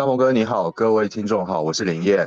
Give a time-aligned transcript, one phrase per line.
[0.00, 2.26] 大鹏哥你好，各位听众好，我是林燕。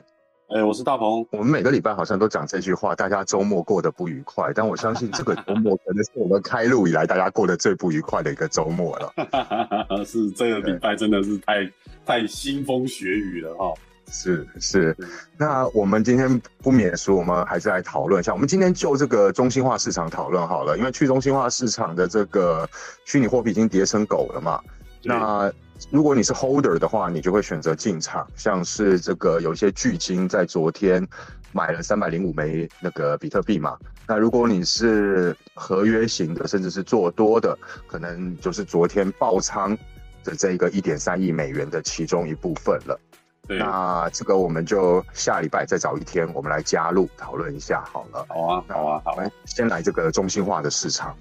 [0.49, 1.25] 哎，我是大鹏。
[1.31, 4.51] 我们每个礼拜好像都讲这句话，大家周末过得不愉快。
[4.53, 9.11] 但我相信这个周末可能是我们开录以来大家过得最不愉快的一个周末了。
[10.05, 11.67] 是这个礼拜真的是太
[12.05, 13.73] 太腥风血雨了哈。
[14.11, 14.95] 是是，
[15.35, 18.31] 那我们今天不免说，我们还是来讨论一下。
[18.33, 22.69] 我们今天就这个中心化市场讨论好了，因为去中心化市场的这个
[23.03, 24.61] 虚拟货币已经跌成狗了嘛。
[25.05, 25.51] 那
[25.91, 31.07] 如果你是 holder 的话，你就会选择进场，像是这个有一些巨金在昨天
[31.51, 33.77] 买了三百零五枚那个比特币嘛。
[34.07, 39.77] 那如果你是合约型的，甚至是做多的，可能就是昨天爆仓
[40.23, 42.99] 的这个一点三亿美元的其中一部分了。
[43.47, 48.25] 那这个我们就下礼拜再找一天，我们来加入讨论一下好了。
[48.29, 49.17] 好啊，好啊，好。
[49.45, 51.15] 先来这个中心化的市场。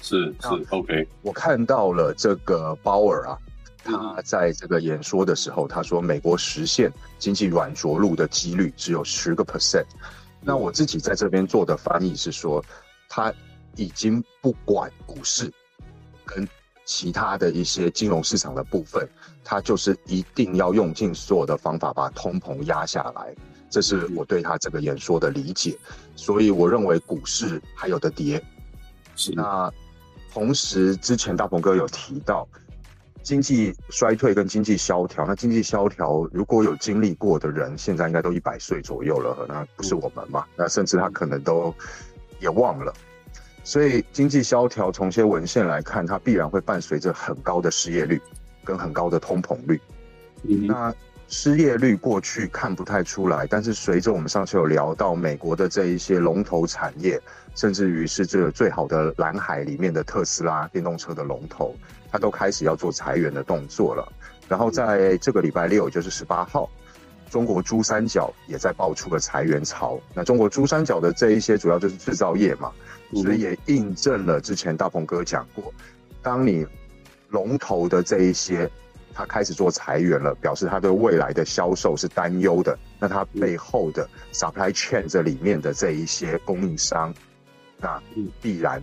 [0.00, 1.08] 是是，OK。
[1.22, 3.38] 我看到了这个鲍尔啊，
[3.88, 9.86] 他在这个演说的时候，他说美国实现经济软着陆的几率只有十个 percent。
[10.40, 12.64] 那我自己在这边做的翻译是说，
[13.08, 13.32] 他
[13.76, 15.52] 已经不管股市
[16.24, 16.46] 跟。
[16.90, 19.06] 其他的一些金融市场的部分，
[19.44, 23.34] 他就是一定要用尽所有的方法把通膨压下来，
[23.68, 25.76] 这是我对他这个演说的理解。
[26.16, 28.42] 所以我认为股市还有的跌。
[29.14, 29.70] 是那
[30.32, 32.48] 同时之前大鹏哥有提到
[33.28, 40.46] 经济衰退跟经济萧条，那经济萧条如果有经历过的人，现在应该都一百岁左右了，那不是我们嘛？
[40.56, 41.74] 那甚至他可能都
[42.40, 42.90] 也忘了。
[43.64, 48.18] 所以经济萧条，从些文献来看，它必然会伴随着很高的失业率
[48.64, 49.78] 跟很高的通膨率。
[50.66, 50.90] 那
[51.28, 57.20] 失业率过去看不太出来，但是随着我们上次有聊到美国的这一些龙头产业，
[57.54, 61.74] 甚至于是这个最好的蓝海里面的特斯拉电动车的龙头，
[62.10, 64.10] 它都开始要做裁员的动作了。
[64.48, 66.70] 然后在这个礼拜六，就是十八号，
[67.28, 70.00] 中国珠三角也在爆出了裁员潮。
[70.14, 72.72] 那中国珠三角的这一些主要就是制造业嘛。
[73.12, 75.72] 所以也印证了之前大鹏哥讲过，
[76.22, 76.66] 当你
[77.28, 78.70] 龙头的这一些
[79.18, 82.78] 他开始做裁员了，表示他对未来的销售是担忧的。
[83.00, 87.12] 那他背后的 supply chain 这里面的这一些供应商，
[87.78, 88.00] 那
[88.40, 88.80] 必然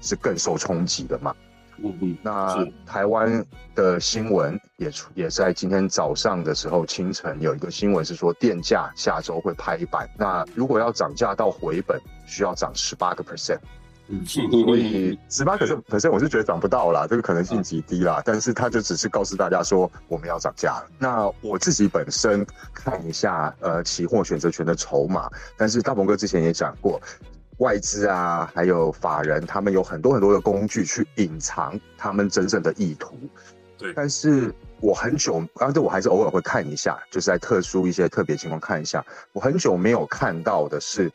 [0.00, 1.32] 是更受冲击的嘛。
[1.78, 2.18] 嗯嗯。
[2.20, 10.10] 那台湾的新闻也出，也在今天早上的时候清晨有一个新闻是说电价下周会拍板。
[10.18, 12.00] 那如果要涨价到回本。
[12.28, 13.60] 需要涨十八个 percent，
[14.26, 18.22] 所以十八个 percent 我是觉得涨不到啦，这个可能性极低啦。
[18.24, 20.86] 但是他就只是告诉大家说我们要涨价了。
[20.98, 27.00] 那我自己本身看一下呃期货选择权的筹码，但是大鹏哥之前也讲过，
[27.58, 33.16] 外资啊还有法人他们有很多很多的工具去隐藏他们真正的意图。
[33.76, 39.04] 对，但是我很久，但是我还是偶尔会看一下，就是在特殊一些特别情况看一下。
[39.32, 41.10] 我很久没有看到的是。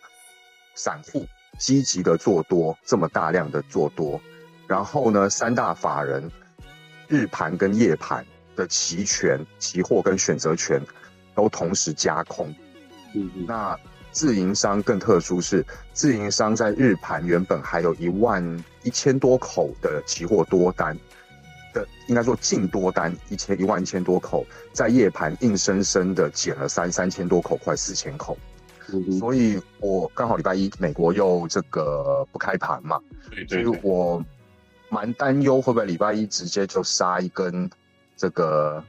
[0.74, 1.26] 散户
[1.62, 4.20] 积极的做多，这么大量的做多，
[4.66, 6.28] 然后呢，三大法人
[7.08, 10.82] 日盘跟夜盘的期权、期货跟选择权
[11.36, 12.52] 都同时加空。
[13.14, 13.46] 嗯嗯。
[13.48, 13.80] 那
[14.12, 15.64] 自营商更特殊是，
[15.94, 18.44] 自营商在日盘原本还有一万
[18.82, 20.98] 一千多口的期货多单
[21.76, 28.36] 的，应该说净多单一千一万一千多口，在夜盘硬生生的减了三三千多口，快四千口。
[29.20, 33.00] 所以，我刚好礼拜一美国又这个不开盘嘛，
[33.48, 34.22] 所以我
[34.90, 37.70] 蛮担忧会不会礼拜一直接就杀一根
[38.18, 38.84] 这个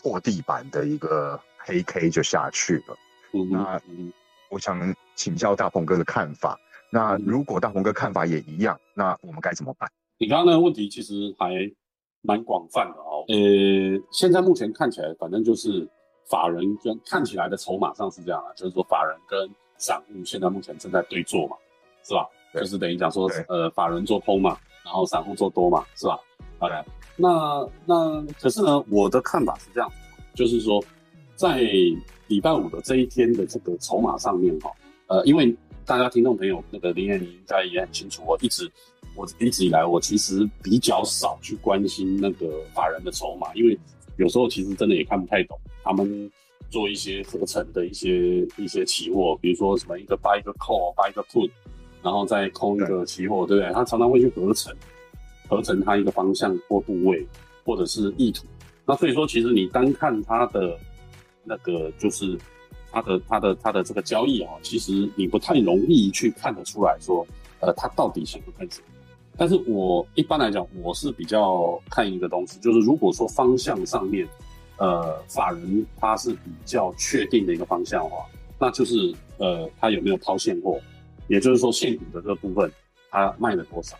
[0.00, 2.96] 破地板的一个黑 K 就下去了。
[3.50, 3.80] 那
[4.48, 6.58] 我想请教大鹏哥的看法。
[6.90, 9.90] 那如果大鹏哥看法也一样，那我们该怎么办？
[10.18, 11.50] 你刚刚那个问题其实还
[12.22, 13.24] 蛮广泛的哦。
[13.28, 15.86] 呃，现在目前看起来，反正就是。
[16.28, 19.48] 法人跟看起来的筹码上是这样啊，就是说法人跟
[19.78, 21.56] 散户现在目前正在对坐嘛，
[22.02, 22.28] 是吧？
[22.54, 26.18] 就是等于讲说，呃，法人做空嘛，然后散户做多嘛，是吧？
[26.58, 26.84] 好的，
[27.16, 29.92] 那那可是呢，我的看法是这样，
[30.34, 30.82] 就是说，
[31.34, 31.60] 在
[32.28, 34.72] 礼拜五的这一天的这个筹码上面哈，
[35.08, 38.70] 呃，因为大家听众朋友那个林彦你应该也很清楚，我一直
[39.14, 43.78] 我一直以来我其实比较少去关心那个法人的筹码，因为。
[44.16, 46.30] 有时候其实真的也看不太懂，他们
[46.70, 51.50] 做一些合成的一些一些期货，比如说什么一个 buy 一个 call，buy 一个 put，
[52.02, 53.72] 然后再空一个期货，对不对？
[53.72, 54.74] 他常常会去合成，
[55.48, 57.26] 合成它一个方向或部位，
[57.64, 58.46] 或者是意图。
[58.84, 60.78] 那所以说，其实你单看它的
[61.44, 62.38] 那个，就是
[62.90, 67.26] 它的它的它的这个交易啊，其实你不太容易去看得出来说，
[67.60, 68.86] 呃，它到底想要干什么。
[69.36, 74.26] 但是我一般来讲，我是比较看一个东西，就是如果说方向上面
[74.78, 78.24] 呃法人他是比较确定的一个方向的话，
[78.58, 80.80] 那就是呃他有没有抛现货，
[81.28, 82.70] 也就是说现股的这个部分
[83.10, 83.96] 他卖了多少。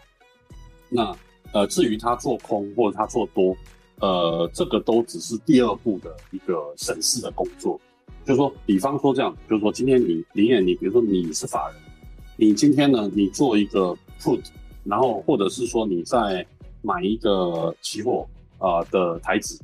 [0.89, 1.15] 那
[1.53, 3.55] 呃至于他做空或者他做多，
[4.01, 7.79] 呃这个都只是第二步的一个审视的工作。
[8.25, 11.77] 就是说，比方说这样，就是说今天你林燕，你比如说你是法人，
[12.37, 14.43] 你今天呢你做一个 put，
[14.89, 16.47] 然后或者是说你在
[16.83, 18.27] 买一个期货
[18.59, 19.61] 啊的台子，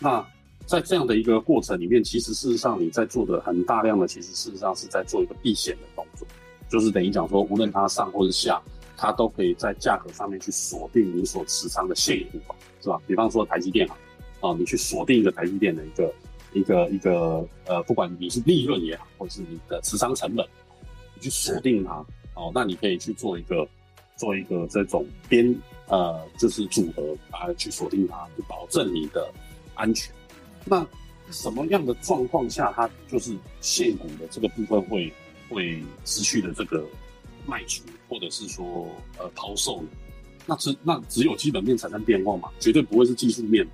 [0.00, 0.24] 那
[0.66, 6.26] 在这样的一个过程里面，其实事实上你在做的很大量的，其实事实上是在做一个避险的动作，
[6.68, 8.60] 就是等于讲说，无论它上或者下，
[8.96, 12.38] 它都可以在价格上面去锁定你所持仓的现股，
[12.80, 13.00] 是吧？
[13.06, 13.96] 比方说台积电啊，
[14.40, 16.12] 啊，你去锁定一个台积电的一个。
[16.52, 20.46] 一个一个呃，不管你是利润也好，或者是你的持仓成本，
[21.14, 22.02] 你去锁定它
[22.34, 23.68] 哦，那你可以去做一个
[24.16, 25.54] 做一个这种边
[25.88, 29.32] 呃，就是组合啊，去锁定它，去保证你的
[29.74, 30.12] 安全。
[30.64, 30.84] 那
[31.30, 35.12] 什么样的状况下，它就是现股的这个部分会
[35.48, 36.84] 会持续的这个
[37.46, 39.88] 卖出，或者是说呃抛售呢？
[40.44, 43.66] 那只那只有基本面产生变化嘛，绝对不会是技术面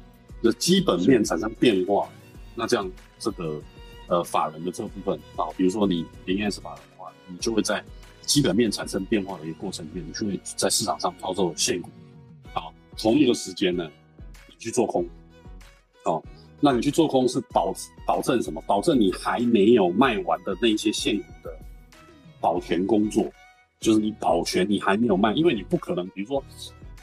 [0.42, 2.08] 的基本面产生变化。
[2.54, 3.62] 那这样，这个
[4.08, 7.82] 呃法人的这部分啊，比如说你零 S 法人的话，你就会在
[8.22, 11.90] 基本面产生变化的一个过程里面，你就会在市场上抛售现股。
[12.52, 13.90] 好，同一个时间呢，
[14.48, 15.06] 你去做空。
[16.04, 16.22] 哦，
[16.60, 17.72] 那你去做空是保
[18.06, 18.62] 保证什么？
[18.66, 21.56] 保证你还没有卖完的那一些现股的
[22.40, 23.30] 保全工作，
[23.80, 26.42] 就是你保全你还没有卖，因为你不可能，比如说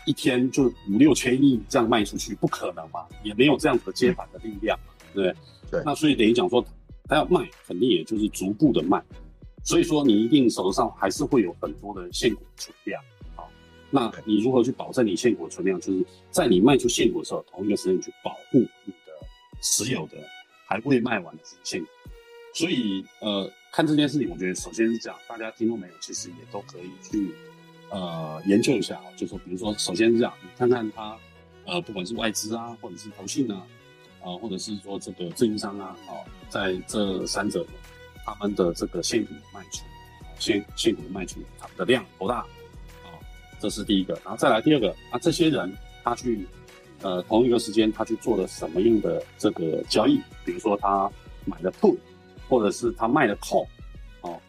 [0.06, 4.78] 一天就五六千亿这样卖出去，不可能嘛，也没有这样子的接盘的力量。
[5.14, 5.34] 对
[5.72, 6.64] 对，那所以等于讲说，
[7.06, 9.02] 他要卖，肯定也就是逐步的卖，
[9.64, 13.02] 所以说你一定手上还是会有很多的现股存量，
[13.36, 13.50] 好，
[13.92, 15.80] 那你如何去保证你现股存量？
[15.80, 19.12] 就是在你卖出现股的时候，同一个时间去保护你的
[19.62, 20.18] 持有的
[20.66, 21.88] 还未卖完的现股。
[22.54, 27.34] 所以呃，看这件事情，我觉得首先是这样，大家听众朋友其实也都可以去
[27.90, 31.18] 呃研究一下啊，就说比如说，首先是这样，你看看它
[31.66, 33.66] 呃，不管是外资啊，或者是投信啊。
[34.22, 37.66] 啊，或者是说这个自营商啊，哦，在这三者
[38.30, 39.84] 他们的这个现股卖出，
[40.38, 42.38] 现现股的卖出，他们的量多大？
[42.38, 43.18] 啊，
[43.60, 46.46] 这是第一个，然后再来第二个，啊，这些人他去，
[47.02, 50.22] 呃，同一个时间他去做了什么样的这个交易？
[50.46, 51.10] 比如说他
[51.46, 51.98] 买了 put，
[52.48, 53.68] 或者是他卖了 call，
[54.22, 54.40] 哦，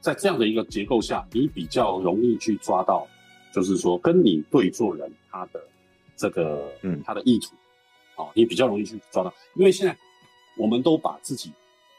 [0.00, 3.06] 在这样的一个结构下，你比较容易去抓到，
[3.54, 5.62] 就是说跟你对做人他的
[6.16, 7.54] 这个，嗯，他的意图。
[8.16, 9.96] 哦，你比较容易去抓到，因为现在
[10.58, 11.50] 我们都把自己，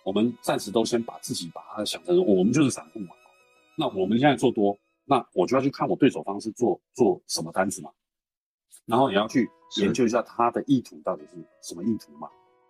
[0.04, 3.10] 我们暂时都先把自己把它想成我们就是散户嘛。
[3.78, 7.90] 那我们现在做多，那我就要去看我对手方是做做什么单子嘛，
[8.86, 12.28] 然后也要去研究一下他的意图到底是什么意图嘛。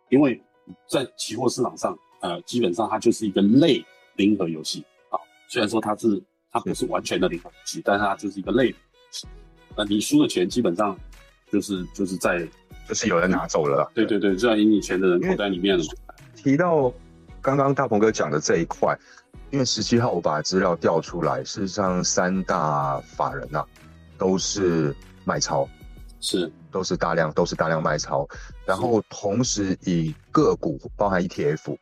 [0.10, 0.42] 因为
[0.88, 3.84] 在期货市场上，呃，基本上它就是一个类
[4.16, 5.20] 零和游戏啊。
[5.50, 6.22] 虽然说它是
[6.52, 8.74] 它不是完全的零和游戏，但是它就是一个类。
[9.76, 10.98] 那你输的钱基本上
[11.52, 12.48] 就是就是在。
[12.86, 15.84] 就是有人拿走了，对对对，就要赢你钱的人口袋里面了。
[16.36, 16.94] 提到
[17.44, 18.98] 刚刚大鹏哥讲的这一块，
[19.52, 23.64] 因为十七号我把资料调出来，事实上三大法人呐
[24.18, 24.96] 都是
[25.26, 25.68] 卖超，
[26.22, 28.26] 是都是大量都是大量卖超，
[28.66, 31.78] 然后同时以个股包含 ETF，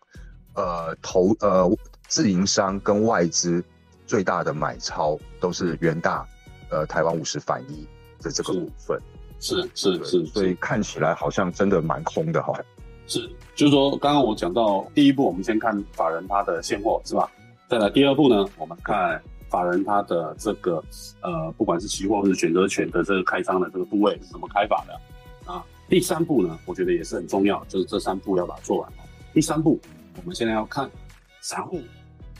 [0.55, 1.69] 呃投呃
[2.07, 3.63] 自营商跟外资
[4.07, 6.27] 最大的买超都是元大，
[6.71, 7.87] 呃台湾五十反一
[8.19, 8.99] 的这个部分。
[9.39, 12.53] 是是是，所以看起来好像真的蛮空的哈。
[13.11, 17.29] 是，就是说刚刚我讲到第一步，我们先看法人他的现货是吧？
[17.67, 20.81] 再来第二步呢，我们看法人他的这个
[21.21, 25.61] 呃，不管是期货或者选择权的这个开仓的这个部位是怎么开法的啊？
[25.89, 28.89] 第三步呢，我觉得也是很重要，就是这三步要把它做完。
[29.33, 29.77] 第三步，
[30.15, 30.89] 我们现在要看
[31.41, 31.81] 散户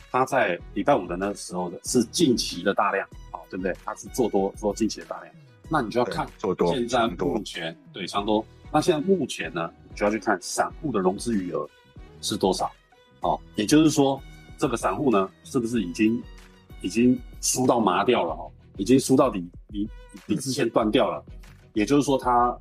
[0.10, 3.76] 他在礼拜五的那时候的是近期的大量，好对不对？
[3.84, 5.36] 他是做多做近期的大量。
[5.70, 11.68] 那你就要看做多现在目前对长多，那现在目前呢，就要去看散户的融资余额
[12.22, 12.72] 是多少，
[13.22, 14.22] 哦，也就是说
[14.58, 16.22] 这个散户呢，是不是已经
[16.82, 19.90] 已经输到麻掉了哦，已经输到底底
[20.28, 21.24] 底之线断掉了，
[21.74, 22.58] 也就是说他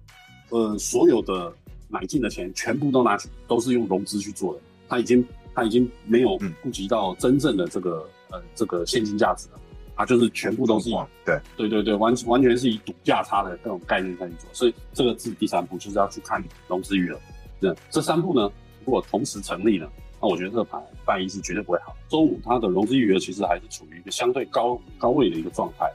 [0.51, 1.53] 呃所有的
[1.89, 9.61] 买进的钱全部都拿去都是用融资去做的，他已经他已经没有顾及到真正的这个呃这个现金价值了。
[10.01, 10.89] 它就是全部都是
[11.27, 17.21] 对对对对，完完全是以赌价差的这种概念在去做，所以这个是第三步，就是要去看融资余额。
[17.61, 18.51] 这这三步呢，
[18.87, 19.87] 如果同时成立了，
[20.19, 21.95] 那我觉得这个盘半一是绝对不会好。
[22.09, 25.87] 周五它的融资余额其实还是处于一个相对高高位的一个状态，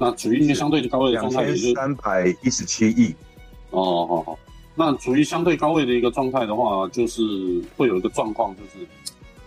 [0.00, 3.14] 那处于一个相对高位的状态，两千三百一十七亿。
[3.72, 4.38] 哦好好，
[4.74, 7.22] 那处于相对高位的一个状态的话，就是
[7.76, 8.86] 会有一个状况，就是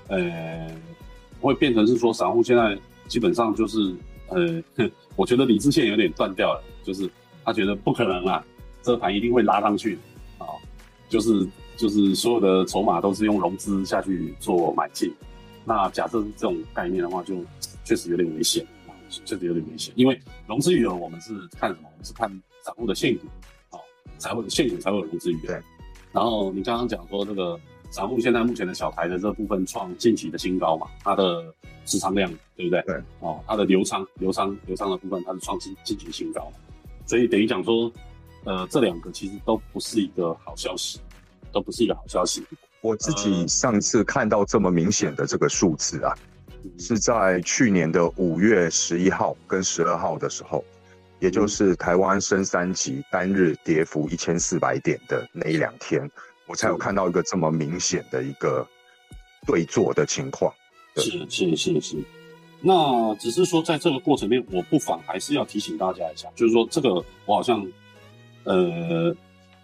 [0.10, 0.70] 呃，
[1.42, 2.78] 会变成是说散户现在
[3.08, 3.96] 基本上就是
[4.30, 4.62] 呃，
[5.16, 7.10] 我觉得理智线有点断掉了，就是
[7.44, 8.46] 他觉得不可能啊，
[8.82, 9.98] 这个盘一定会拉上去
[10.38, 10.46] 啊，
[11.10, 15.14] 就是就是所有的筹码都是用融资下去做买进。
[15.64, 17.36] 那假设是这种概念的话，就
[17.84, 19.94] 确实有点危险啊，确实有点危险。
[19.96, 21.90] 因为融资余额我们是看什么？
[21.92, 22.30] 我们是看
[22.62, 23.26] 散户的现股，
[23.72, 23.80] 哦，
[24.18, 25.48] 才会现股才会有融资余额。
[25.48, 25.62] 对。
[26.14, 27.60] 然后你刚刚讲说这个
[27.90, 31.54] 散户现在目前的小台的这部分创近期的新高嘛，它的
[31.86, 32.82] 持仓量对不对？
[32.82, 32.96] 对。
[33.22, 36.52] 哦，它的流仓、流仓、流仓的部分它是创新近期新高，
[37.06, 37.92] 所以等于讲说，
[38.44, 41.00] 呃，这两个其实都不是一个好消息，
[41.52, 42.44] 都不是一个好消息。
[42.82, 46.14] 我自己上次看到这么明显的这个数字啊，
[46.78, 50.64] 是在去年的五月十一号跟十二号的时候，
[51.20, 56.10] 也就是台湾升三级单日跌幅一千四百点的那一两天，
[56.48, 58.68] 我才有看到一个这么明显的一个
[59.46, 60.54] 对坐的情况。
[60.96, 61.98] 是是是是，
[62.62, 67.66] 那只是说在这个过程面，我不妨还是要提醒大家一下，就是说这个我好像，
[68.44, 69.16] 呃。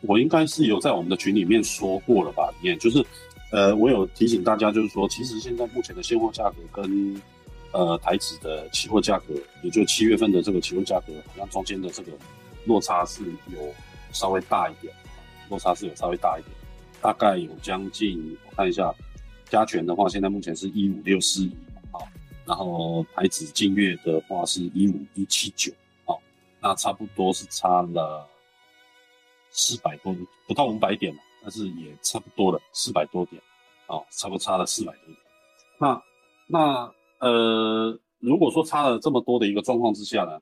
[0.06, 2.52] 我应该是有在我们的群里面说过了吧？
[2.60, 3.02] 里面就是，
[3.54, 7.22] 呃，我有提醒大家，就是说，其实现在目前的现货价格跟，
[7.72, 12.12] 呃，台指的期货价格，也就七月份的这个期货价格，好像中间的这个
[12.66, 13.74] 落差是有
[14.12, 14.94] 稍微大一点，
[15.50, 16.52] 落差是有稍微大一点，
[17.04, 18.96] 大概有将近，我看一下，
[19.50, 21.52] 加权的话，现在目前是一五六四一，
[21.92, 22.08] 好，
[22.46, 25.74] 然后台指净月的话是一五一七九，
[26.06, 26.22] 好，
[26.62, 28.26] 那差不多是差了。
[29.56, 30.16] 四百多，
[30.48, 33.40] 不到五百点但是也差不多了，四百多点，
[33.86, 35.18] 哦，差不多差了四百多点。
[35.78, 36.04] 那
[36.48, 40.40] 那呃，如果说差了这么多的一个状况之下呢，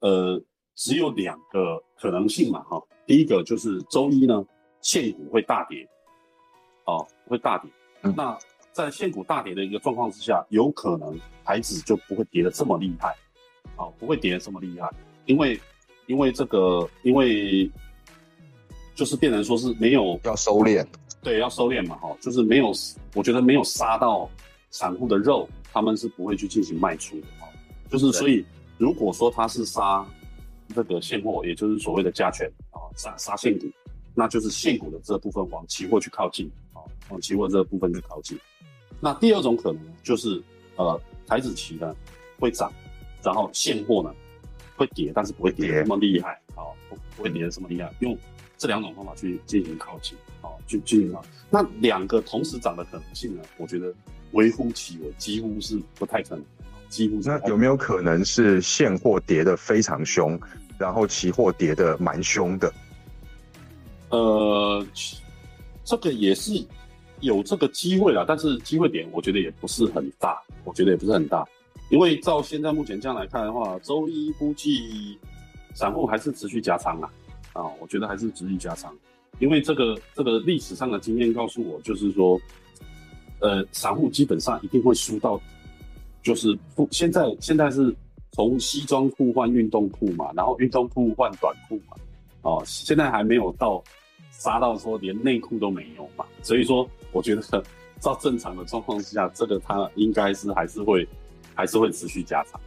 [0.00, 0.42] 呃，
[0.74, 4.44] 只有两个可能性嘛，哈，第一个就是周一呢，
[4.80, 5.88] 现股会大跌，
[6.88, 7.70] 哦，会大跌。
[8.16, 8.36] 那
[8.72, 13.14] 在现股大跌的一个状况之下，有可能台指就不会跌得这么厉害，
[13.76, 14.90] 哦，不会跌得这么厉害，
[15.26, 15.60] 因为
[16.06, 17.70] 因为这个因为。
[18.94, 20.84] 就是变成说是没有要收敛，
[21.22, 22.72] 对，要收敛嘛，哈，就是没有，
[23.14, 24.28] 我觉得没有杀到
[24.70, 27.46] 散户的肉，他们是不会去进行卖出的，哈，
[27.88, 28.44] 就是所以
[28.76, 30.04] 如果说他是杀
[30.74, 33.66] 这个现货，也就是所谓的加权啊，杀杀现股，
[34.16, 36.50] 那就是现股的这部分往期货去靠近，
[37.08, 38.38] 啊，往期货这部分去靠近。
[39.00, 40.42] 那第二种可能就是
[40.76, 41.94] 呃台子期呢
[42.38, 42.72] 会涨，
[43.22, 44.14] 然后现货呢
[44.76, 46.76] 会跌，但是不会跌那么厉害，好，
[47.16, 48.16] 不会跌的这么厉害，用。
[48.56, 51.24] 这两种方法去进行靠近，好，去进行靠。
[51.48, 53.42] 那两个同时涨的可能性呢？
[53.56, 53.94] 我觉得
[54.32, 56.44] 微乎其微，几乎是不太可能。
[56.88, 60.36] 几乎那有没有可能是现货跌的非常凶，
[60.76, 62.74] 然后期货跌的蛮凶的？
[64.08, 64.84] 呃，
[65.84, 66.52] 这个也是
[67.20, 71.46] 有这个机会啦，但是机会点我觉得也不是很大，我觉得也不是很大，
[71.90, 75.18] 因为照现在目前这样来看的话，周一估计
[75.74, 77.10] 散户还是持续加仓啊。
[77.54, 78.94] 啊，我觉得还是持续加仓，
[79.40, 82.40] 因为这个这个历史上的经验告诉我，就是说，
[83.40, 85.40] 呃，散户基本上一定会输到，
[86.22, 87.92] 就是不现在现在是
[88.30, 91.96] 从西装裤换运动裤嘛，然后运动裤换短裤嘛，
[92.42, 93.82] 哦，现在还没有到
[94.38, 97.42] 杀到说连内裤都没有嘛，所以说我觉得
[98.00, 101.06] 照正常的状况之下，这个它应该是还是会
[101.54, 102.58] 还是会持续加仓。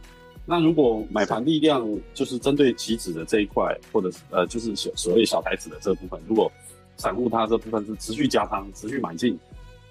[0.44, 6.52] 那如果买盘力量就是针对期指的这一块，或者是呃，就是所所谓小台子的这部分，如果
[6.96, 9.38] 散户他这部分是持续加仓、持续买进，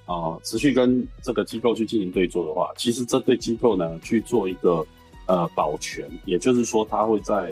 [0.05, 4.85] 啊，持续跟这个机构去进行对做的话，其实这对机构呢去做一个
[5.25, 7.51] 呃保全，也就是说他会在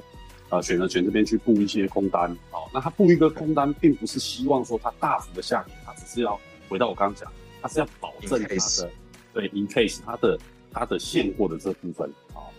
[0.50, 8.92] 呃选择权这边去布一些空单，哦，那他布一个空单，并不是希望说它大幅的下跌，他只是要回到我刚刚讲，他是要保证它的
[9.34, 10.38] 对，in case 它的
[10.72, 12.12] 它的现货的这部分。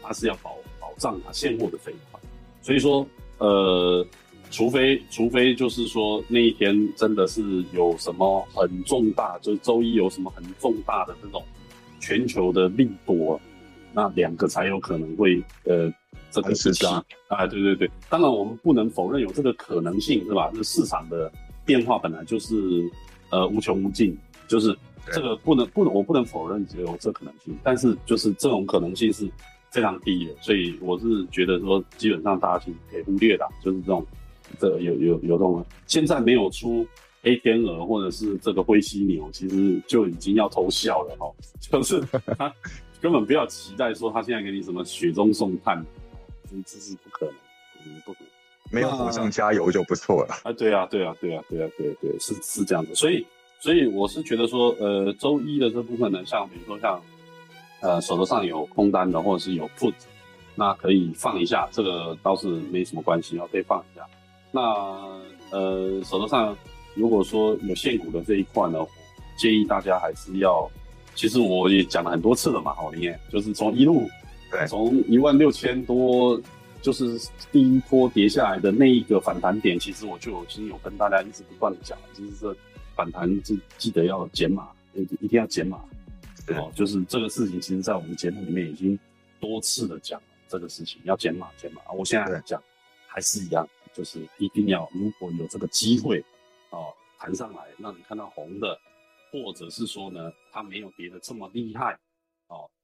[0.03, 2.19] 它是要保保障它现货的这一块，
[2.63, 3.07] 所以说，
[3.39, 4.05] 呃，
[4.51, 11.45] 除非除非就是说那一天真的是有什么很重大，就是周一有什么很重大的这种
[12.01, 13.41] 全球的利多，
[13.93, 15.93] 那两个才有可能会呃
[16.31, 20.51] 这个是啊，啊，对对对，当然我们不能否认有这个可能性，是吧？
[20.55, 21.31] 这市场的
[21.65, 22.55] 变化本来就是
[23.31, 24.17] 呃无穷无尽，
[24.49, 24.77] 就是
[25.13, 29.29] 这个不能不能我不能否认只有这可能性，但是就是这种可能性是。
[29.73, 34.05] 非常低的，所以我是觉得说，基本上大家可以忽略的，就是这种，
[34.59, 36.85] 这有有有这种，现在没有出
[37.23, 42.01] 黑天鹅或者是这个灰犀牛，其实就已经要偷笑了哈，就是
[42.37, 42.53] 他
[43.01, 45.81] 根本不要期待说他现在给你什么雪中送炭，
[46.51, 47.35] 这这是不可能，
[47.87, 48.29] 嗯，不可能。
[48.73, 50.35] 没有火上加油就不错了。
[50.45, 52.95] 啊，对啊，对啊，对啊，对啊，对对，是是这样子。
[52.95, 53.27] 所以，
[53.61, 57.03] 所以我是觉得说，呃，周一的这部分呢，像比如说像，
[57.81, 59.95] 呃，手头上有空单的，或者是有 put，
[60.55, 64.07] 那可以放一下，这个倒是没什么关系哦，可以放一下。
[64.53, 64.61] 那
[65.51, 66.57] 呃，手头上
[66.95, 68.79] 如果说有现股的这一块呢，
[69.37, 70.71] 建议大家还是要，
[71.17, 74.09] 其实我也讲了很多次了嘛，好，你也就是从一路，
[74.51, 76.41] 对，从一万六千多。
[76.83, 82.57] 就是第一波跌下来的那一个反弹点，其实我就已经有跟大家一直不断的讲，就是这
[82.97, 85.79] 反弹记记得要减码，一一定要减码。
[86.57, 88.99] 哦，就是这个事情，其实在我们节目里面已经
[89.39, 91.83] 多次的讲了这个事情，要减码减码。
[91.93, 92.59] 我现在讲
[93.07, 96.19] 还是一样，就是一定要如果有这个机会，
[96.71, 96.87] 哦，
[97.19, 98.75] 弹上来让你看到红的，
[99.31, 101.99] 或者是说呢，它没有跌的这么厉害，哦，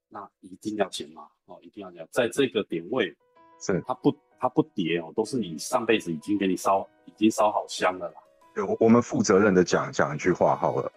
[0.08, 3.14] 那一定要减码，哦，一定要减，在这个点位。
[3.58, 8.14] 是它不它不跌哦，都是你上辈子已经给你烧已经烧好香了啦。
[8.54, 10.92] 对，我我们负责任的讲讲一句话好了，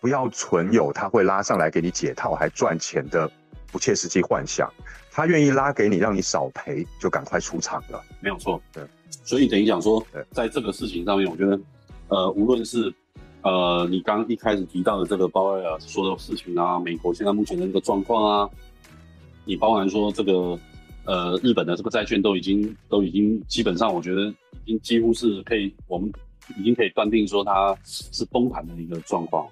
[0.00, 3.30] 不要存有他会拉上来给你解套还赚钱的
[3.72, 4.70] 不切实际幻想。
[5.10, 8.04] 他愿意拉给你让你少赔，就赶快出场了。
[8.20, 8.86] 没有错，对。
[9.24, 11.60] 所以等于讲说，在这个事情上面，我觉得，
[12.08, 12.94] 呃，无论是
[13.42, 18.50] 呃你刚一开始提到的这个鲍威尔说的事情啊，美国现在目前的这个状况啊，
[19.44, 20.58] 你包含说这个。
[21.04, 24.26] 呃，日本的这个债券都已经都已经基本上，我觉得
[24.66, 26.12] 已经几乎是可以，我们
[26.58, 29.48] 已经可以断定说它是崩盘的一个状况。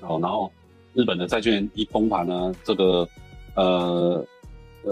[0.00, 0.50] 哦，然后
[0.94, 3.06] 日本的债券一崩盘呢，这个
[3.54, 4.24] 呃，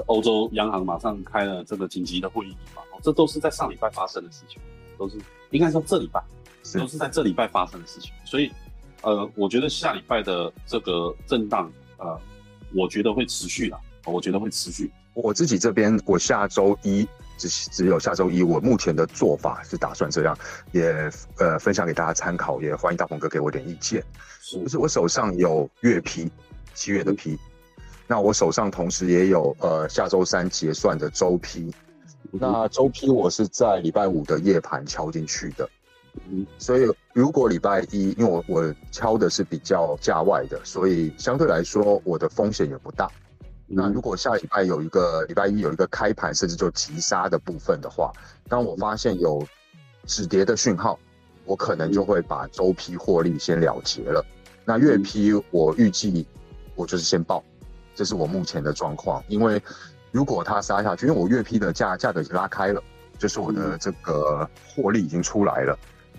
[0.05, 4.61] 欧洲央行马上开了这个紧急的会议嘛，哦，这都是在上礼拜发生的事情，
[4.99, 5.17] 都是
[5.49, 6.23] 应该说这礼拜
[6.75, 8.13] 都是在这礼拜发生的事情。
[8.25, 8.51] 所以，
[9.03, 12.21] 呃，我觉得下礼拜的这个震荡，呃，
[12.75, 14.91] 我觉得会持续的，我觉得会持续。
[15.15, 17.09] 我自己这边，我下周一
[17.39, 20.37] 只只有下周一，我目前的做法是打算这样，
[20.73, 24.05] 也呃分享给大家参考，也欢迎大鹏哥给我点意见。
[24.53, 26.31] 就是我手上有月批，
[26.75, 27.39] 七月的批，
[28.07, 31.73] 那我手上同时也有呃下周三结算的周批，
[32.31, 35.69] 那周批我是在礼拜五的夜盘敲进去的，
[36.59, 43.11] 所以如果礼拜一，因为我我敲的是比较价外的，所以相对来说我的风险也不大。
[43.67, 48.13] 那如果下礼拜有一个礼拜一有一个开盘，甚至就急杀的部分的话，
[48.49, 49.45] 当我发现有
[50.05, 50.99] 止跌的讯号，
[51.45, 54.25] 我可能就会把周批获利先了结了。
[54.65, 56.27] 那月批我预计
[56.75, 57.43] 我就是先报，
[57.95, 59.23] 这是我目前的状况。
[59.29, 59.61] 因为
[60.13, 62.83] 如果它杀下去，因为我月批的价价格已经拉开了，
[63.19, 65.77] 就是我的这个获利已经出来了，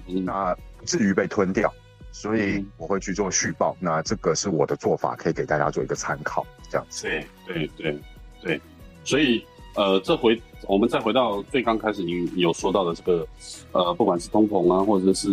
[0.08, 1.74] 那不至于被吞掉。
[2.10, 7.04] 所以我会去做续报，那这个是我的做法，可以给大家做一个参考，这样子。
[7.04, 8.00] 对对对
[8.42, 8.62] 对，
[9.04, 13.28] 所以呃，这回我们再回到最刚开始你有说到的这个
[13.72, 15.30] 呃，不管是通膨啊，或者是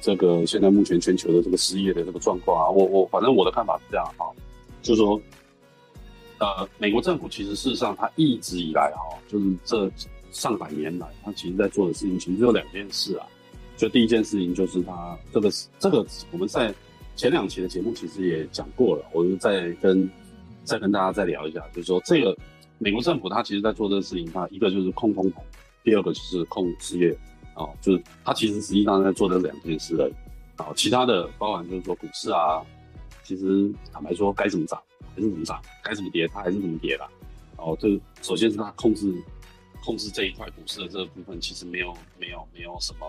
[0.00, 4.30] 这个现在目前全球的这个失业的这个状况啊，我我反正我的看法是这样哈，
[4.80, 5.20] 就是说
[6.38, 9.90] 呃，美国政府其实事实上它一直以来哈，就是这
[10.30, 13.26] 上百年来，它其实在做的事情其实只有两件事啊。
[13.78, 16.74] 就第一件事情就是他这个这个我们在
[17.14, 20.10] 前两期的节目其实也讲过了，我就再跟
[20.64, 22.36] 再跟大家再聊一下，就是说这个
[22.78, 25.36] 美国政府他其实在做这个事情，他一个就是控通膨，
[25.84, 27.16] 第二个就是控失业，
[27.54, 30.12] 哦，就是他其实实际上在做这两件事而已，
[30.58, 32.60] 哦，其他的包含就是说股市啊，
[33.22, 34.82] 其实坦白说该怎么涨
[35.14, 37.08] 还是怎么涨，该怎么跌它还是怎么跌的，
[37.58, 37.88] 哦，这
[38.22, 39.14] 首先是他控制
[39.84, 43.06] 控制这一块股市的这个部分，其实没有没有没有什么。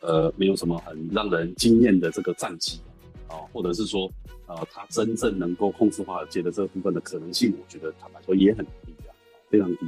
[0.00, 2.80] 呃，没有什么很让人惊艳的这个战绩
[3.26, 4.08] 啊，或者是说，
[4.46, 9.10] 呃，他真正能够控制华尔街的这部分的可能性，我觉得坦白说也很低啊，
[9.50, 9.78] 非常低。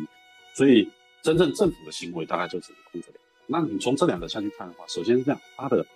[0.54, 0.88] 所以，
[1.22, 3.62] 真正政府的行为大概就只能控制两。
[3.62, 5.86] 那你从这两个下去看的话，首先是这样，它的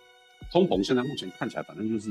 [0.53, 2.11] 通膨现在目前看起来，反正就是，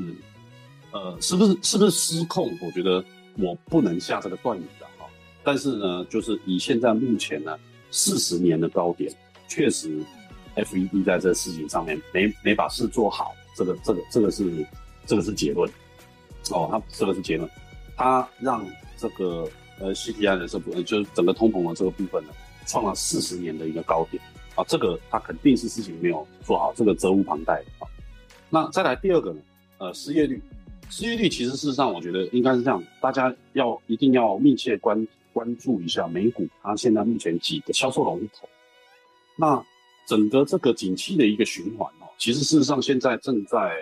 [0.91, 2.51] 呃，是不是是不是失控？
[2.61, 3.01] 我觉得
[3.37, 5.09] 我不能下这个断语的哈。
[5.41, 7.57] 但是呢，就是以现在目前呢
[7.91, 9.09] 四十年的高点，
[9.47, 10.03] 确实。
[10.55, 14.65] F E D 在这事情上面没没把事做好，这个这个这个是
[15.05, 15.69] 这个是结论
[16.51, 17.49] 哦，他这个是结论，
[17.95, 18.65] 他让
[18.97, 22.33] 这个呃 C P I 的这部分，就是整个通膨的这个部分呢，
[22.67, 24.21] 创了四十年的一个高点
[24.55, 27.87] 啊，这个他肯定是事情没有做好，这个责无旁贷啊。
[28.49, 29.39] 那再来第二个呢，
[29.79, 30.41] 呃，失业率，
[30.89, 38.47] 失业率其实事实上我觉得应该是这样，大家要一定要密切关关注一下美股它现在目前几个销售龙头，
[39.35, 39.65] 那。
[40.05, 43.75] 整个这个景气的一个循环哦，其实事实上现在正在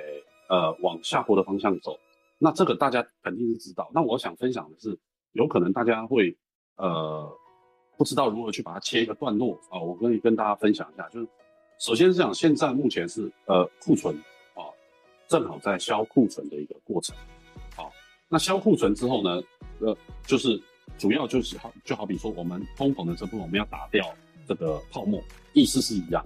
[0.50, 1.98] 呃往下坡的方向走。
[2.38, 3.90] 那这个大家肯定是知道。
[3.94, 4.98] 那我想分享的是，
[5.34, 6.36] 有可能大家会
[6.76, 7.32] 呃
[7.98, 9.80] 不知道如何去把它切一个段落啊。
[9.80, 11.28] 我可以跟大家分享一下，就是
[11.80, 14.16] 首先是讲现在目前是呃库存
[14.56, 14.66] 啊，
[15.28, 17.16] 正好在销库存的一个过程。
[17.76, 17.92] 好，
[18.28, 19.42] 那销库存之后呢，
[19.80, 20.60] 呃，就是
[20.98, 24.04] 主要就是好就好比说我们通膨的这部分我们要打掉
[24.48, 25.22] 这个泡沫，
[25.54, 26.26] 意思是一样。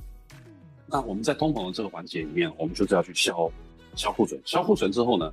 [0.88, 3.52] 那我们在通膨的这个环节里面，我们就是要去消，
[3.96, 5.32] 消库存，消库存之后呢，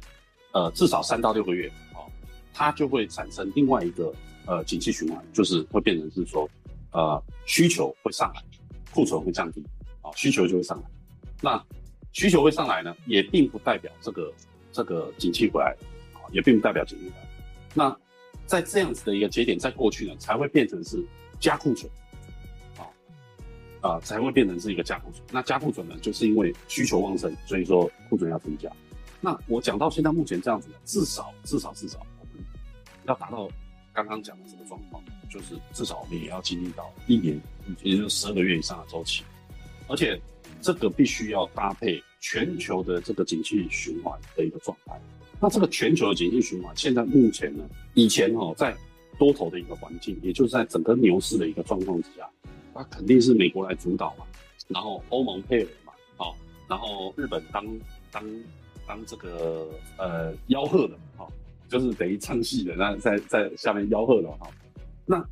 [0.52, 2.00] 呃，至少三到六个月啊，
[2.55, 4.12] 它就会产生另外一个
[4.46, 6.48] 呃景气循环，就是会变成是说，
[6.92, 8.42] 呃，需求会上来，
[8.92, 9.62] 库存会降低。
[10.00, 10.85] 啊，需求就会上来，
[11.40, 11.64] 那
[12.11, 14.33] 需求会上来呢，也并不代表这个
[14.72, 15.76] 这个景气回来，
[16.14, 17.28] 啊，也并不代表景气回来。
[17.72, 17.96] 那
[18.44, 21.00] 在这样子的一个节点，在过去呢，才会变成是
[21.38, 21.88] 加库存，
[23.82, 25.22] 啊，才会变成是一个加库存。
[25.30, 28.70] 那加库存呢，就是因为需求旺盛，所以说库存要增加。
[29.20, 32.44] 那我讲到现在目前这样子，至少至少至少，我们
[33.04, 33.48] 要达到
[33.92, 37.38] 刚刚讲的这个状况，就是至少我们也要经历到一年，
[37.82, 39.22] 也就是十二个月以上的周期。
[39.88, 40.18] 而且，
[40.60, 44.98] 这个必须要搭配全球的这个景气循环的一个状态。
[45.40, 47.64] 那这个全球的景气循环，现在目前呢，
[47.94, 48.74] 以前哦，在
[49.18, 52.28] 多头的一个环境，也就是在整个牛市的一个状况之下，
[52.74, 54.24] 那肯定是美国来主导嘛，
[54.68, 56.35] 然后欧盟配合嘛，哦，
[56.68, 57.64] 然后日本当
[58.11, 58.24] 当
[58.87, 61.26] 当这个呃吆喝的，哈，
[61.68, 64.48] 就是等于唱戏的，那在在下面吆喝的哈。
[65.04, 65.24] 那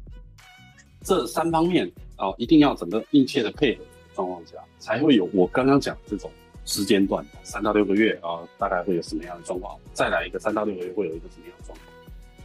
[1.03, 3.85] 这三方面啊，一定要整个密切的配合。
[4.13, 6.31] 状况下才会有我刚刚讲这种
[6.67, 9.79] 时间段，三到六个月啊，大概会有什么样的状况？
[9.95, 11.89] 再来一个三到六个月会有一个什么样的状况？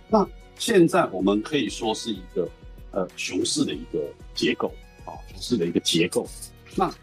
[0.07, 2.47] 那现在我们可以说是一个
[2.91, 3.99] 呃熊市的一个
[4.35, 4.71] 结构，
[5.35, 6.27] 熊市的一个结构。
[6.75, 6.93] 那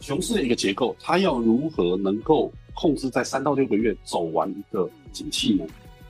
[0.00, 5.66] 熊市的一个结构，它要如何能够控制在三到六个月走完一个景气呢？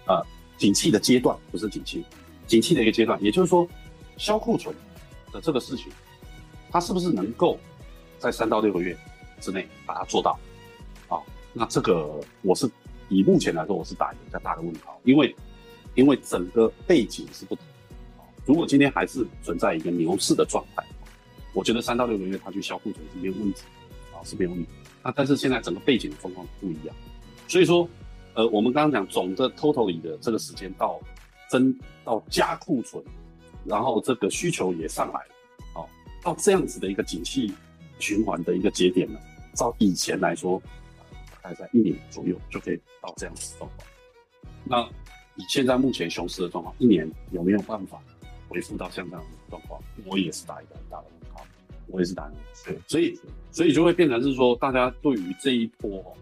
[0.07, 0.23] 啊，
[0.57, 2.05] 景气的阶段不是景气，
[2.47, 3.67] 景气的一个阶段，也就是说
[4.17, 4.75] 销库存
[5.33, 5.87] 的这个事情，
[6.71, 7.59] 它是不是能够？
[8.17, 8.97] 在三到六个月
[9.39, 10.39] 之内把它做到，
[11.09, 11.21] 啊，
[11.53, 12.67] 那这个我是
[13.11, 15.37] 以目前来说，我是打一个比较大的问号，因为
[15.95, 17.65] 因为整个背景是不同，
[18.17, 20.83] 啊，如果今天还是存在一个牛市的状态，
[21.55, 23.63] 我觉得三到六个月它去销库存是没有问题，
[24.13, 24.69] 啊是没有问题，
[25.03, 26.95] 那但是现在整个背景的状况不一样，
[27.49, 27.89] 所以说，
[28.35, 31.01] 呃，我们刚刚讲总的 total 里的这个时间到
[31.49, 33.03] 增到加库存，
[33.65, 35.87] 然后这个需求也上来了，啊，
[36.23, 37.55] 到这样子的一个景气。
[38.01, 39.19] 循环的一个节点呢，
[39.55, 40.61] 照以前来说，
[41.41, 43.89] 大概在一年左右就可以到这样子状况。
[44.65, 44.83] 那
[45.37, 48.03] 以现在目前熊市的状况，一年有没有办法
[48.49, 49.81] 恢复到像这样的状况？
[50.05, 51.45] 我也是打一个很大的问号。
[51.89, 53.19] 我也是打一个对，所以
[53.51, 56.17] 所以就会变成是说，大家对于这一波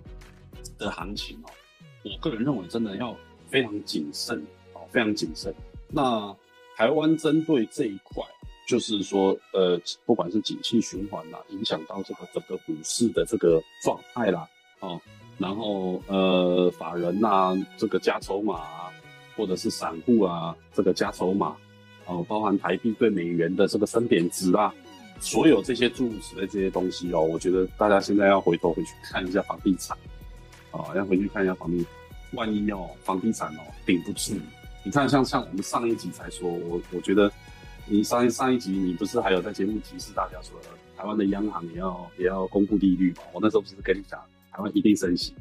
[0.79, 1.51] 的行情哦，
[2.05, 3.17] 我个人认为真的要
[3.49, 5.55] 非常谨慎哦，非常谨慎。
[5.89, 6.35] 那
[6.77, 8.25] 台湾针对这一块。
[8.65, 15.01] 就是说，呃，不管是景气循环啦，影响到这个整个股市的这个状态啦，哦，
[15.37, 18.63] 然后呃，法人呐，这个加筹码，
[19.37, 21.57] 或者是散户啊，这个加筹码，
[22.07, 24.75] 哦，包含台币对美元的这个升贬值啊，
[25.21, 29.97] 所有这些诸如此类这些东西哦，我觉得大家现在要回头回去看一下房地产，
[30.71, 31.87] 啊，要回去看一下房地，
[32.33, 34.35] 万一哦房地产哦顶不住，
[34.85, 37.31] 你看像像我们上一集才说，我我觉得。
[37.85, 40.57] 你上一上一集你不是还有在节目提示大家说，
[40.97, 43.25] 台湾的央行也要也要公布利率嘛？
[43.33, 44.21] 我那时候不是跟你讲，
[44.53, 45.35] 台湾一定升息，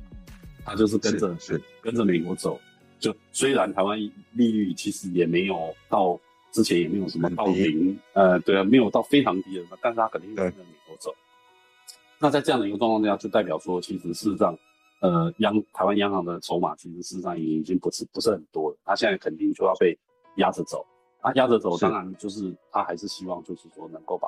[0.65, 2.59] 它就是跟着是跟着美国走。
[2.99, 3.95] 就虽然台湾
[4.33, 6.19] 利率其实也没有到
[6.51, 11.13] 之前也没有什么到零，呃，对啊，没有到非常低的，但是它肯定跟着美国走。
[12.19, 14.57] 那在这样的一个状况下，就代表说，其实事实上，
[14.99, 19.97] 呃，央台湾央行的筹码其实事实上已经不是不是很多了，它现在肯定就要被
[20.35, 20.85] 压着走。
[21.23, 24.27] 他压着走，当然就是他还是希望，就是说能够把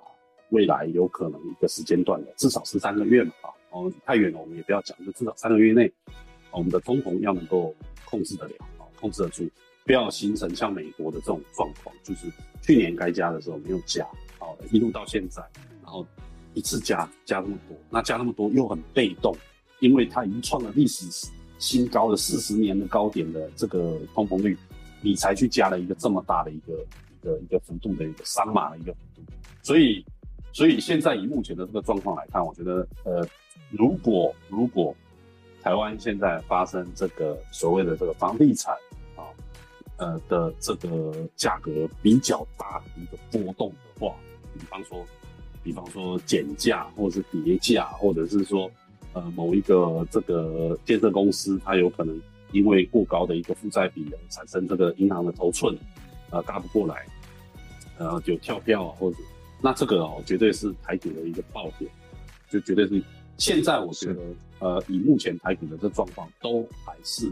[0.49, 5.91] 未来有可能一个时间段的，至少是三个月嘛，啊，哦，太远了我们也不要讲，就至少三个月内，
[6.51, 7.73] 我们的通膨要能够
[8.05, 9.49] 控制得了，啊，控制得住，
[9.85, 14.07] 不要形成像美国的这种状况，就是去年该加的时候没有加，
[14.39, 15.41] 好，一路到现在，
[15.81, 16.05] 然后
[16.53, 19.35] 一次加加那么多，那加那么多又很被动，
[19.79, 21.05] 因为它已经创了历史
[21.59, 24.57] 新高的四十年的高点的这个通膨率。
[25.05, 29.21] 你才去加了一个这么大的一个一个一个幅度的一个三码的一个幅度，
[29.61, 30.01] 所以
[30.53, 33.27] 所以现在以目前的这个状况来看，我觉得呃，
[33.69, 34.95] 如果如果
[35.61, 38.73] 台湾现在发生这个所谓的这个房地产
[40.03, 44.13] 呃的这个价格比较大的一个波动的话，
[44.53, 45.05] 比方说
[45.63, 48.69] 比方说减价或者是叠价，或者是说
[49.13, 52.21] 呃某一个这个建设公司它有可能。
[52.53, 55.75] 因为过高的一个负债比而产生这个银行的头寸，
[56.29, 57.03] 呃，搭不过来，
[57.97, 59.17] 呃，有跳票啊，或者
[59.59, 61.89] 那这个哦，绝对是台股的一个爆点，
[62.51, 63.01] 就绝对是
[63.39, 64.21] 现在我觉得
[64.59, 67.27] 呃以目前台股的这状况都还是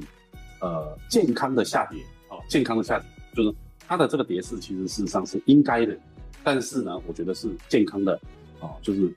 [0.60, 2.10] 呃健康的下跌啊，
[2.48, 3.56] 健康的下跌，就是
[3.88, 5.98] 它的这个跌势其实事实上是应该的，
[6.44, 8.20] 但是呢，我觉得是健康的
[8.60, 9.14] 啊，就是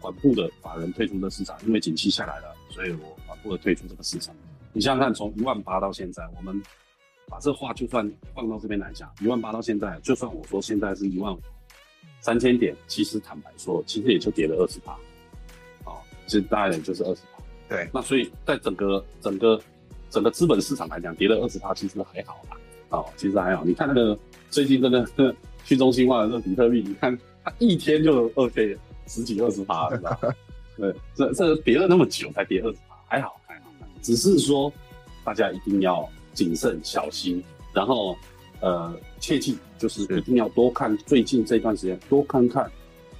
[0.00, 4.34] 缓步的法人退出的市场，因为景气下来了，所以我缓步的退出这个市场。
[4.72, 6.60] 你想想看，从一万八到现在，我们
[7.28, 11.38] 把这话就算放到这边来讲，一万八到现在，就算我说现在是一万五
[12.20, 14.92] 三千点，其实坦白说，其实也就跌了二十八，
[15.84, 17.42] 啊，其实大概也就是二十八。
[17.68, 19.60] 对，那所以在整个整个
[20.12, 22.56] 整个资本市场来讲，跌了二十八，其实还好啦，
[22.90, 23.64] 哦，其实还好。
[23.64, 24.16] 你看那个
[24.50, 25.06] 最近这个
[25.64, 30.18] 去中心化的这个比特币，你看它一天就二 K 十几二十趴，是吧？
[30.76, 33.70] 对，这这跌了那么久才跌二十趴，还好还好，
[34.02, 34.70] 只是说
[35.24, 38.14] 大家一定要谨慎小心，然后
[38.60, 42.70] 呃切记就是是一定要多看最近这段时间多看看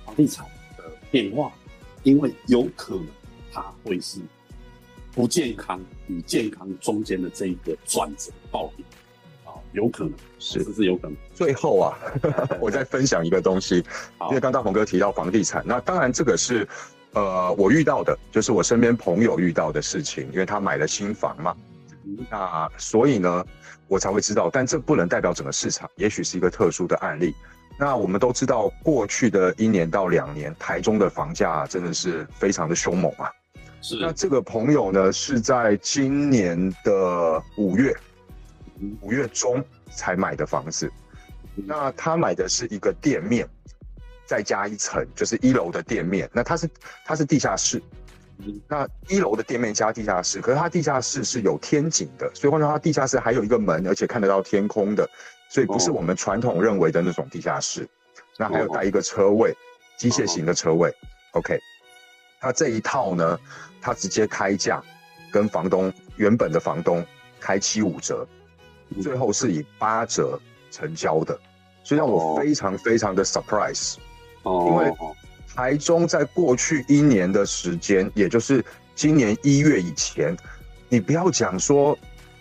[0.04, 0.44] 房地产
[0.76, 1.50] 的变化，
[2.02, 3.06] 因为有可能
[3.50, 4.20] 它会是
[5.14, 8.88] 不健康与健康中间的这一个转折爆点
[9.44, 11.16] 啊，有可能是这是有可能。
[11.34, 11.98] 最后啊，
[12.60, 13.84] 我再分享一个东西，
[14.18, 16.66] 好因为刚大鹏哥提到房地产，那当然这个是
[17.12, 21.54] 呃我遇到的，就是我身边朋友遇到的事情，因为他买了新房嘛，
[22.04, 23.44] 嗯那所以呢
[23.88, 27.34] 我才会知道，但这不能代表整个市场，也许是一个特殊的案例。
[27.78, 33.30] 那我们都知道，过去的一年到两年，台中的房价真的是非常的凶猛啊。
[33.82, 37.92] 是那这个朋友呢，是在今年的五月，
[38.80, 40.90] 嗯五月中才买的房子。
[41.54, 43.46] 那他买的是一个店面，
[44.24, 46.30] 再加一层，就是一楼的店面。
[46.32, 46.70] 那它是
[47.04, 47.82] 它是地下室，
[48.38, 55.06] 嗯那一楼的店面加地下室，可是它地下室是有天井的，所以换句话说，它地下室还有一个门，而且看得到天空的，
[55.50, 57.86] 所以不是哦我们传统认为的那种地下室。
[58.38, 59.54] 那还有带一个车位，
[59.98, 60.90] 机械型的车位。
[61.32, 61.58] OK，
[62.42, 63.38] 那这一套呢，
[63.80, 64.82] 他直接开价
[65.30, 67.04] 跟房东原本的房东
[67.38, 68.26] 开七五折，
[68.90, 70.38] 嗯最后是以八折
[70.70, 71.38] 成交的，
[71.84, 73.94] 所以让我哦非常非常的 surprise。
[74.42, 75.14] 哦，因为哦
[75.54, 80.36] 台中在过去一年的时间，也就是今年一月以前，
[80.88, 81.96] 你不要讲说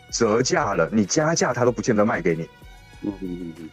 [0.09, 2.49] 折价了，你加价他都不见得卖给你。
[3.03, 3.69] 嗯嗯嗯嗯，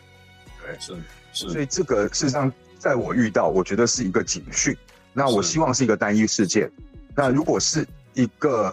[0.62, 0.94] 对是
[1.32, 4.76] 是所以这个事实上，在我遇到，我觉得是一个警讯。
[5.18, 6.70] 那我希望是一个单一事件。
[7.16, 8.72] 那如果是一个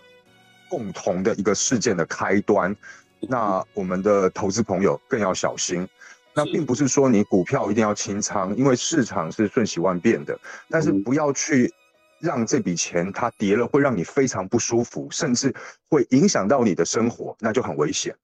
[0.70, 2.76] 共同的一个事件的开端，
[3.20, 5.88] 那我们的投资朋友更要小心。
[6.36, 10.38] 那并不是说你股票一定要清仓，因为市场是瞬息万变的，
[10.70, 11.74] 但是嗯不要去
[12.20, 15.52] 让这笔钱它跌了，会让你非常不舒服，甚至
[15.90, 18.16] 会影响到你的生活，那就很危险。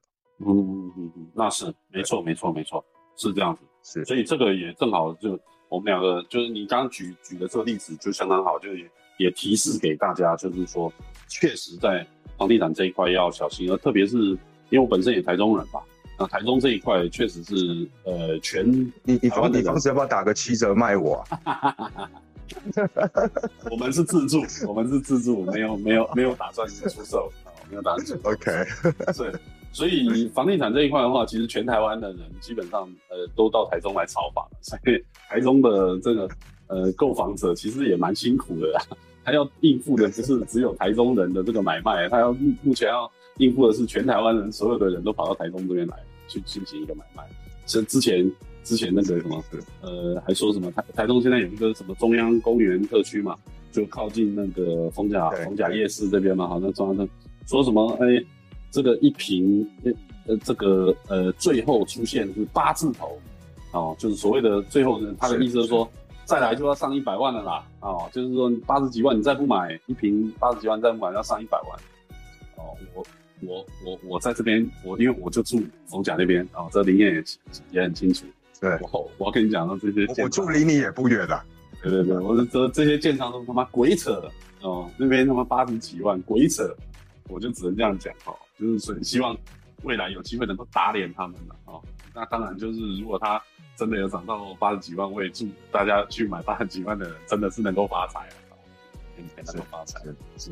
[0.45, 2.85] 嗯嗯嗯嗯，那是没错没错没错，
[3.17, 3.61] 是这样子。
[3.83, 5.39] 是所以这个也正好就
[5.71, 10.91] 我们两个就是你刚刚举举的这个例子就相当好，就是也也提示给大家，就是说
[11.29, 12.05] 确实在
[12.37, 15.79] 房地产这一块要小心，而特别是因为我本身也台中人嘛，
[16.19, 18.69] 那台中这一块确实是呃全
[19.03, 22.09] 你你房台湾的人你房子要不要打个七折卖我啊？
[23.71, 28.19] 我们是自住，我们是自住，没有没有没有打算出售，啊没有打算出售。
[28.29, 28.51] OK，
[29.13, 29.39] 是，
[29.73, 36.29] 所以房地产这一块的话，其实全台湾的人基本上呃都到台中来炒房了， 所以台中的这个
[36.67, 38.81] 呃购房者其实也蛮辛苦的啦。
[39.23, 47.23] 他要应付的不是只有台中人的这个买卖，他要目目前要应付的是全台湾人所有的人都跑到台中这边来去进行一个买卖。
[47.65, 48.29] 是之前
[48.63, 49.41] 之前那个什么
[49.81, 53.37] 呃还说什么台台中现在有一个什么中央公园特区嘛，
[53.71, 57.07] 就靠近那个逢甲对逢甲夜市这边嘛，好像中央的
[57.47, 58.21] 说什么哎。
[58.71, 59.91] 这个一瓶，呃
[60.27, 63.19] 呃，这个呃，最后出现是八字头，
[63.71, 65.87] 哦，就是所谓的最后呢，他的意思是说，
[66.25, 71.79] 再来就要上一百万了啦，哦，就是说八十几万你再不买一瓶八十几万再不买要上一百万，
[72.55, 73.03] 哦，我
[73.41, 77.23] 我我我在这边，我因为我就住逢甲那边，哦，这林燕也
[77.71, 78.25] 也很清楚，
[78.59, 81.43] 对，我我要跟你讲到这些我，我住离你也不远的。
[81.83, 84.23] 对对对，我是这这些建商都他妈鬼扯
[84.61, 86.71] 哦，那边他妈八十几万鬼扯，
[87.27, 89.35] 我就只能这样讲哦，就是所以希望
[89.83, 91.81] 未来有机会能够打脸他们了哦。
[92.13, 93.41] 那当然就是如果他
[93.75, 98.55] 真的有涨到八十几万，我也祝大家去买八十几万的人真的是能够发财了，哦
[99.43, 100.51] 能够发财是是。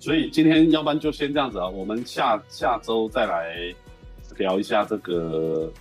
[0.00, 3.72] 所以今天要不然就先这样子啊，我们下下周再来
[4.36, 5.72] 聊一下这个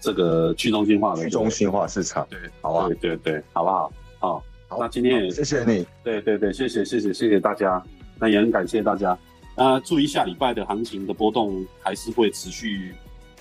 [0.00, 3.92] 这个去中心化的去中心化市场，对，好啊对对对，好不好？
[4.20, 7.82] 好，好那今天也谢谢你，对对对，谢谢谢谢谢谢大家，
[8.20, 9.18] 那也很感谢大家。
[9.56, 12.94] 那注意下礼拜的行情的波动还是会持续，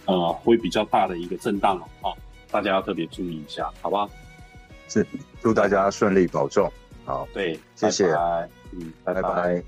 [0.06, 2.18] 呃，会比较大的一个震荡哦，啊
[2.52, 4.10] 大家要特别注意一下，好不好？
[4.88, 5.06] 是
[5.42, 6.72] 祝大家顺利保重。
[7.06, 9.64] 好，对，谢谢拜拜嗯，拜拜拜